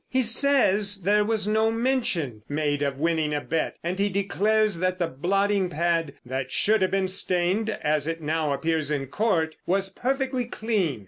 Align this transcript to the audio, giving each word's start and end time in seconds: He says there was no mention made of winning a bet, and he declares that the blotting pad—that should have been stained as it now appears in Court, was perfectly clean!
He 0.09 0.23
says 0.23 1.03
there 1.03 1.23
was 1.23 1.47
no 1.47 1.69
mention 1.69 2.41
made 2.49 2.81
of 2.81 2.97
winning 2.97 3.35
a 3.35 3.39
bet, 3.41 3.75
and 3.83 3.99
he 3.99 4.09
declares 4.09 4.79
that 4.79 4.97
the 4.97 5.05
blotting 5.05 5.69
pad—that 5.69 6.51
should 6.51 6.81
have 6.81 6.89
been 6.89 7.07
stained 7.07 7.69
as 7.69 8.07
it 8.07 8.19
now 8.19 8.51
appears 8.51 8.89
in 8.89 9.05
Court, 9.05 9.57
was 9.67 9.89
perfectly 9.89 10.45
clean! 10.45 10.99